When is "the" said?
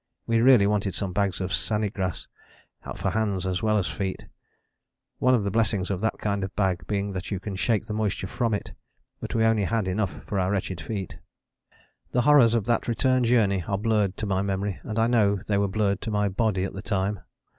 5.43-5.51, 7.85-7.93, 12.13-12.21, 16.73-16.81